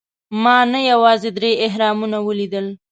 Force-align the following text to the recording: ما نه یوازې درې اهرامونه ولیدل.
ما 0.43 0.57
نه 0.71 0.79
یوازې 0.91 1.29
درې 1.37 1.51
اهرامونه 1.67 2.17
ولیدل. 2.27 2.65